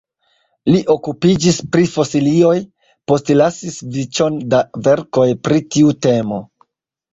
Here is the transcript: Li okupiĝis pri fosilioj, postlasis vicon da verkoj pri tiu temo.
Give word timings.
Li 0.69 0.77
okupiĝis 0.93 1.59
pri 1.75 1.85
fosilioj, 1.97 2.55
postlasis 3.13 3.79
vicon 3.99 4.41
da 4.57 4.65
verkoj 4.91 5.29
pri 5.47 5.63
tiu 5.79 5.97
temo. 6.11 6.45